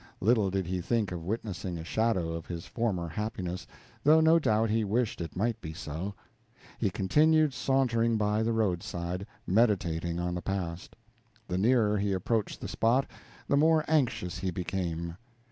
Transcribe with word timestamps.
Little 0.19 0.49
did 0.49 0.65
he 0.65 0.81
think 0.81 1.11
of 1.11 1.25
witnessing 1.27 1.77
a 1.77 1.83
shadow 1.83 2.31
of 2.33 2.47
his 2.47 2.65
former 2.65 3.07
happiness, 3.07 3.67
though 4.03 4.19
no 4.19 4.39
doubt 4.39 4.71
he 4.71 4.83
wished 4.83 5.21
it 5.21 5.35
might 5.35 5.61
be 5.61 5.73
so. 5.73 6.15
He 6.79 6.89
continued 6.89 7.53
sauntering 7.53 8.17
by 8.17 8.41
the 8.41 8.51
roadside, 8.51 9.27
meditating 9.45 10.19
on 10.19 10.33
the 10.33 10.41
past. 10.41 10.95
The 11.47 11.59
nearer 11.59 11.99
he 11.99 12.13
approached 12.13 12.61
the 12.61 12.67
spot, 12.67 13.11
the 13.47 13.57
more 13.57 13.85
anxious 13.87 14.39
he 14.39 14.49
became. 14.49 15.17